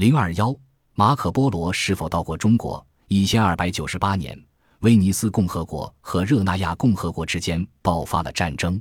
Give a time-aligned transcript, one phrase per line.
[0.00, 0.56] 零二幺，
[0.94, 2.82] 马可·波罗是否到过中国？
[3.08, 4.34] 一千二百九十八年，
[4.78, 8.80] 威尼斯共和国和热那亚共和国之间爆发了战争。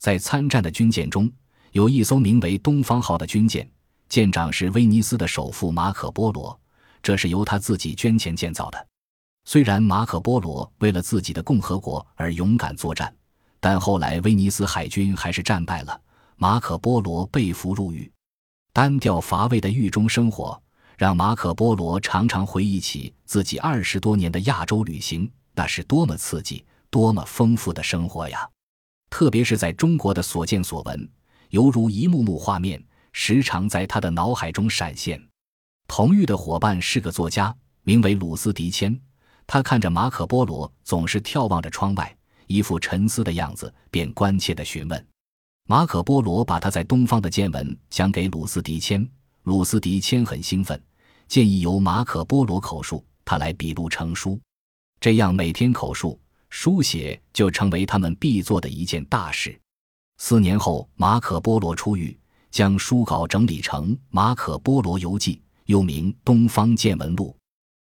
[0.00, 1.30] 在参战的军舰中，
[1.70, 3.70] 有一艘名为“东方号”的军舰，
[4.08, 6.60] 舰长是威尼斯的首富马可·波罗，
[7.00, 8.86] 这是由他自己捐钱建造的。
[9.44, 13.14] 虽然马可·波罗为了自己的共和国而勇敢作战，
[13.60, 16.00] 但后来威尼斯海军还是战败了，
[16.34, 18.10] 马可·波罗被俘入狱。
[18.78, 20.62] 单调乏味的狱中生活，
[20.96, 28.48] 让马可·波罗常常回忆起自己二十多年的亚洲旅行，那是多么刺激、多么丰富的生活呀！
[29.10, 31.10] 特别是在中国的所见所闻，
[31.50, 32.80] 犹如一幕幕画面，
[33.10, 35.20] 时常在他的脑海中闪现。
[35.88, 38.96] 同狱的伙伴是个作家，名为鲁斯迪谦。
[39.44, 45.06] 他看着马可·波罗总是眺望着窗外，一副沉思的样子，便关切地询问。
[45.70, 49.06] 马可·波罗把他在东方的见闻讲给鲁斯迪谦，
[49.42, 50.82] 鲁斯迪谦很兴奋，
[51.26, 54.40] 建议由马可·波罗口述，他来笔录成书。
[54.98, 59.60] 这样每天口述书写就成为他们必做的一件大事。
[60.16, 62.18] 四年后，马可·波罗出狱，
[62.50, 65.34] 将书稿整理成《马可·波罗游记》，
[65.66, 67.36] 又名《东方见闻录》。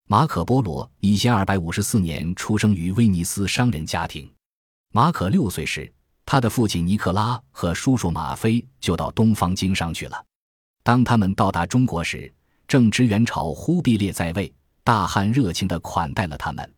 [0.07, 4.29] 马可·波罗一千二百五十四年出生于威尼斯商人家庭。
[4.93, 5.91] 马可六岁时。
[6.31, 10.25] 他的父亲尼克拉和叔叔马菲就到东方经商去了。
[10.81, 12.33] 当他们到达中国时，
[12.69, 14.49] 正值元朝忽必烈在位，
[14.81, 16.73] 大汗热情地款待了他们，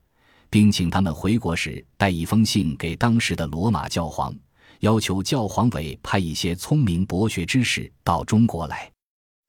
[0.49, 4.35] 并请他们回国时带一封信给当时的罗马教皇，
[4.79, 8.91] 要求教皇委派一些聪明博学之士到中国来。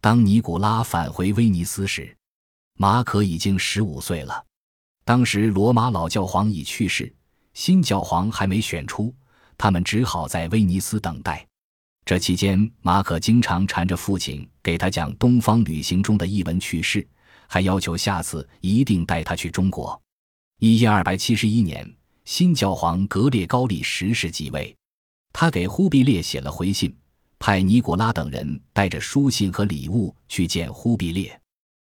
[0.02, 2.14] 当尼古拉返回威尼斯时，
[2.77, 4.44] 马可已经十五岁了。
[5.02, 7.10] 当时罗马老教皇已去世，
[7.55, 9.10] 新教皇还没选出。
[9.56, 11.47] 他们只好在威尼斯等待。
[12.05, 17.06] 这期间，马可经常缠着父亲给他讲东方旅行中的异闻趣事，
[17.47, 19.98] 还要求下次一定带他去中国。
[20.60, 21.91] 一千二百七十一年，
[22.27, 24.76] 新教皇格列高利十世继位，
[25.32, 26.94] 他给忽必烈写了回信，
[27.38, 31.41] 派尼古拉等人带着书信和礼物去见忽必烈。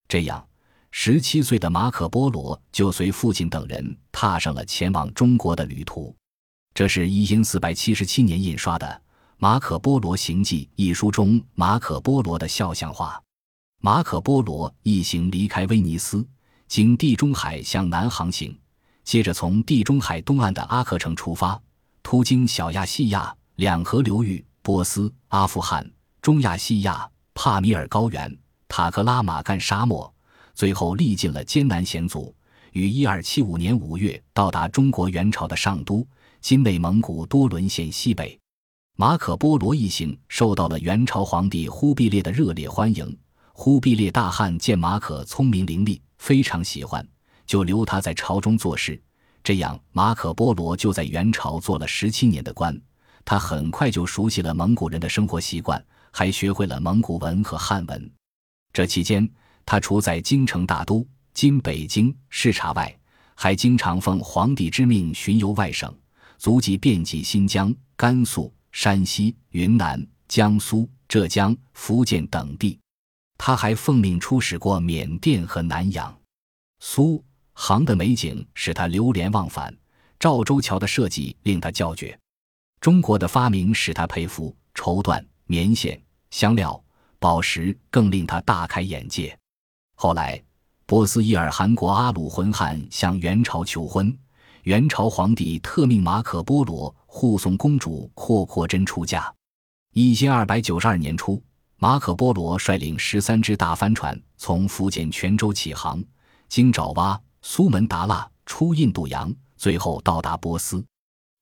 [0.07, 0.47] 这样，
[0.91, 6.15] 十七岁的马可·波罗就随父亲等人踏上了前往中国的旅途。
[6.73, 8.87] 这是一千四百七十七年印刷的
[9.37, 13.21] 《马可·波罗行记》一书中马可·波罗的肖像画。
[13.79, 16.25] 马可·波罗一行离开威尼斯，
[16.67, 18.57] 经地中海向南航行，
[19.03, 21.61] 接着从地中海东岸的阿克城出发，
[22.01, 25.87] 途经小亚细亚两河流域、波斯、阿富汗、
[26.23, 28.35] 中亚细亚、帕米尔高原、
[28.67, 30.11] 塔克拉玛干沙漠，
[30.55, 32.33] 最后历尽了艰难险阻，
[32.71, 36.03] 于一二七五年五月到达中国元朝的上都。
[36.43, 38.37] 今内蒙古多伦县西北，
[38.97, 43.17] 马可·波罗一行受到了元朝皇帝忽必烈的热烈欢迎。
[43.53, 47.07] 忽必烈大汗见马可聪明伶俐，非常喜欢，
[47.45, 49.01] 就留他在朝中做事。
[49.41, 52.77] 这样，马可·波罗就在元朝做了十七年的官。
[53.23, 58.11] 他很快就熟悉了蒙古人的生活习惯，还学会了蒙古文和汉文。
[58.73, 59.25] 这期间，
[59.65, 62.93] 他除在京城大都（今北京）视察外，
[63.33, 65.89] 还经常奉皇帝之命巡游外省。
[66.43, 72.77] 足迹遍及新疆、甘肃、山西、云南、江苏、浙江、福建等地。
[73.37, 76.13] 他还奉命出使过缅甸和南洋。
[76.81, 79.73] 苏杭的美景使他流连忘返，
[80.19, 82.19] 赵州桥的设计令他叫绝，
[82.81, 85.97] 中国的发明使他佩服，绸缎、棉线、
[86.29, 86.83] 香料、
[87.19, 89.33] 宝石更令他大开眼界。
[89.95, 90.43] 后来，
[90.85, 94.13] 波斯伊尔汗国阿鲁浑汗向元朝求婚。
[94.63, 99.33] 元朝皇帝特命马可·波罗护送公主阔阔真出嫁。
[99.93, 101.41] 一千二百九十二年初，
[101.75, 106.01] 马可·波罗率领十三只大帆船从福建泉州起航，
[106.47, 110.81] 经爪哇、苏门答腊出印度洋，最后到达波斯。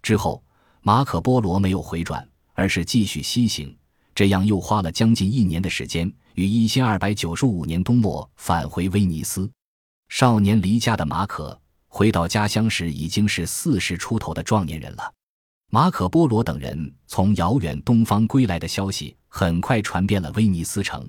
[0.01, 0.43] 之后，
[0.81, 3.77] 马可·波罗没有回转，而是继续西行，
[4.15, 9.47] 这样又花了将近一年的时间，于一千二百九十五年冬末返回威尼斯。
[10.09, 11.55] 少年离家的马可。
[11.93, 15.13] 回到家乡时，已经是四十出头的壮年人了。
[15.69, 21.05] 马可·波罗等人从遥远东方归来的消息很快传遍了威尼斯城，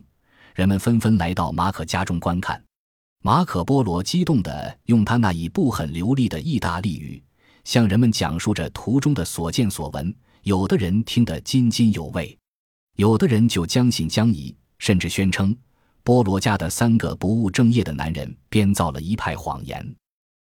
[0.56, 2.60] 人们纷纷来到马可家中观看。
[3.22, 7.22] 马可·波罗激动地用他那已不很流利的意大利语，
[7.62, 10.12] 向人们讲述着途中的所见所闻。
[10.42, 12.36] 有的人听得津津有味，
[12.96, 15.56] 有的人就将信将疑，甚至宣称
[16.02, 19.94] 波罗家的三个不务正业的男人编造了一派谎言。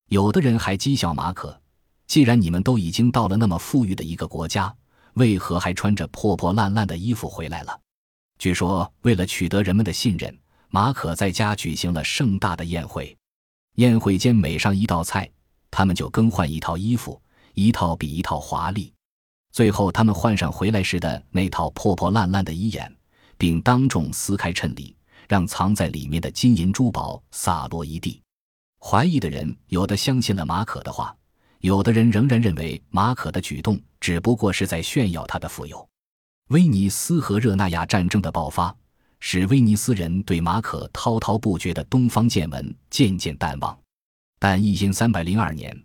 [0.08, 1.60] 有的人还讥笑马可
[2.06, 4.72] ：“既然你们都已经到了那么富裕的一个国家，
[5.14, 7.80] 为何还穿着破破烂烂的衣服回来了？”
[8.38, 10.38] 据说，为了取得人们的信任，
[10.68, 13.16] 马可在家举行了盛大的宴会。
[13.76, 15.28] 宴会间每上一道菜，
[15.70, 17.20] 他们就更换一套衣服，
[17.54, 18.92] 一套比一套华丽。
[19.52, 22.94] 最后，他们换上回来时的那套破破烂烂的衣眼，
[23.36, 24.94] 并当众撕开衬里，
[25.28, 28.22] 让藏在里面的金银珠宝洒落一地。
[28.78, 31.16] 怀疑的人有的相信了马可的话，
[31.60, 35.86] 有的人仍然认为马可的举动只不过是在炫耀他的富有。
[36.48, 38.72] 威尼斯和热那亚战争的爆发，
[39.18, 43.76] 使威尼斯人对马可滔滔不绝的东方见闻渐渐淡忘。
[44.38, 45.76] 但一千三百零二年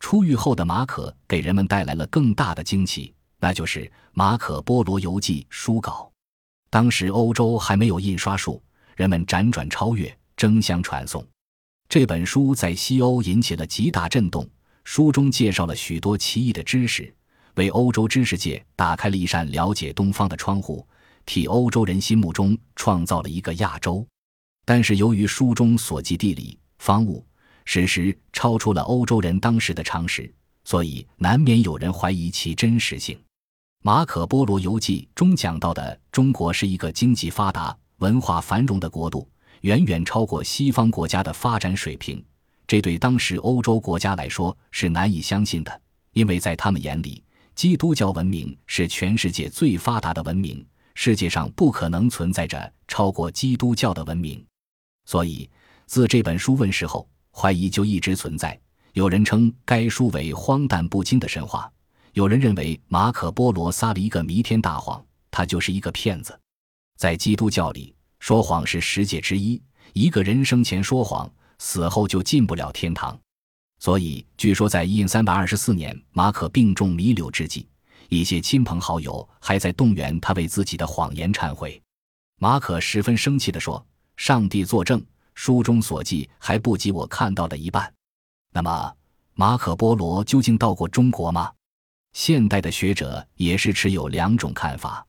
[0.00, 3.80] 出狱后的马可给人们带来了更大的惊奇，那就是
[4.12, 6.10] 《马可·波罗游记》书稿。
[6.70, 8.60] 当时欧洲还没有印刷术，
[8.96, 11.24] 人们辗转超越，争相传送。
[11.88, 14.46] 这本书在西欧引起了极大震动，
[14.84, 17.10] 书中介绍了许多奇异的知识。
[17.54, 20.86] 为欧洲知识界打开了一扇了解东方的窗户，
[21.24, 24.06] 替欧洲人心目中创造了一个亚洲。
[24.66, 27.24] 但是，由于书中所记地理、方物、
[27.64, 30.30] 史实超出了欧洲人当时的常识，
[30.64, 33.16] 所以难免有人怀疑其真实性。
[33.82, 39.26] 《马可·波罗游记》中讲到的中国是一个经济发达、文化繁荣的国度，
[39.62, 42.24] 远远超过西方国家的发展水平。
[42.66, 45.80] 这对当时欧洲国家来说是难以相信的，
[46.12, 47.22] 因为在他们眼里。
[47.54, 50.64] 基督教文明是全世界最发达的文明，
[50.94, 54.44] 世界上不可能存在着超过基督教的文明。
[55.06, 55.50] 所以，
[55.86, 58.56] 自这本书问世后，怀疑就一直存在。
[58.92, 61.68] 有人称该书为荒诞不经的神话，
[62.12, 66.38] 有人认为马可·波罗撒了一个弥天大谎，他就是一个骗子。
[66.96, 69.60] 在基督教里，说谎是十戒之一，
[69.92, 73.18] 一个人生前说谎，死后就进不了天堂。
[73.80, 77.66] 所以，据说在一三百二十四年，马可病重弥留之际，
[78.08, 81.80] 一些亲朋好友还在动员他为自己的谎言忏悔。
[82.40, 83.84] 马可十分生气地说
[84.16, 85.04] ：“上帝作证，
[85.34, 87.92] 书中所记还不及我看到的一半。”
[88.52, 88.92] 那么，
[89.34, 91.52] 马可·波罗究竟到过中国吗？
[92.14, 95.06] 现代的学者也是持有两种看法。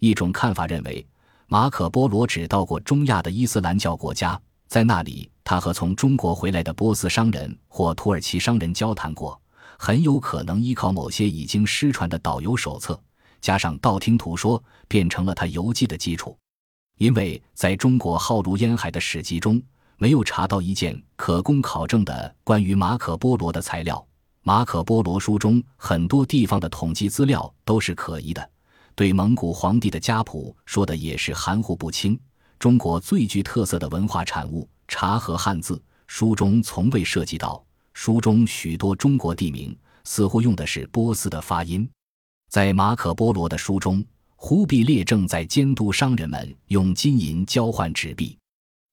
[0.00, 1.06] 一种看法认为，
[1.50, 4.38] 马可·波罗只到过中亚的伊斯兰教国家。
[4.66, 9.40] 在那里，他和从中国回来的波斯商人或土耳其商人交谈过，
[9.78, 13.00] 很有可能依靠某些已经失传的导游手册，
[13.40, 16.36] 加上道听途说，变成了他游记的基础。
[16.98, 19.62] 因为在中国浩如烟海的史籍中，
[19.96, 24.06] 没有查到一件可供考证的关于马可·波罗的材料。
[24.42, 28.50] 马可·波罗书中很多地方的统计资料都是可疑的，
[28.98, 32.18] 对蒙古皇帝的家谱说的也是含糊不清。
[32.58, 37.64] 中国最具特色的文化产物茶和汉字，书中从未涉及到。
[37.94, 41.88] 书中许多中国地名似乎用的是波斯的发音。
[42.50, 44.04] 在马可·波罗的书中，
[44.34, 48.36] 忽必烈正在监督商人们用金银交换纸币。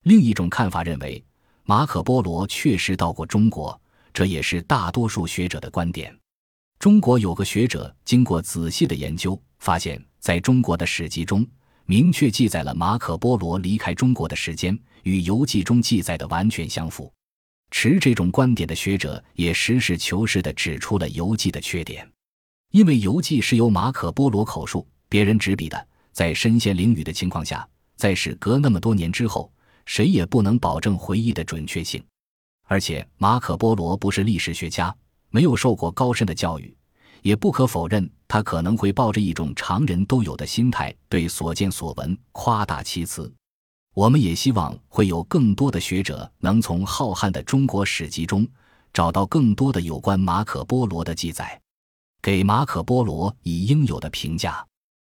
[0.03, 1.25] 另一种看法认为，
[1.63, 3.81] 马可·波罗确实到过中国，
[4.13, 6.15] 这也是大多数学者的观点。
[6.80, 11.45] 中国有个学者经过仔细的研究，发现在中国的史籍中。
[11.88, 17.13] 明确记载了马可·波罗离开中国的时间，与游记中记载的完全相符。
[17.69, 22.10] 持这种观点的学者也实事求是地指出了游记的缺点，
[22.72, 29.51] 因为游记是由马可·波罗口述、别人执笔的，在身陷囹圄的情况下，在时隔那么多年之后，
[29.86, 32.04] 谁也不能保证回忆的准确性。
[32.63, 34.96] 而且，马可·波罗不是历史学家，
[35.36, 36.74] 没有受过高深的教育。
[37.22, 43.30] 也不可否认，他可能会抱着一种常人都有的心态，对所见所闻夸大其词。
[43.94, 48.48] 我们也希望会有更多的学者能从浩瀚的中国史籍中
[48.94, 51.60] 找到更多的有关马可·波罗的记载，
[52.22, 54.65] 给马可·波罗以应有的评价。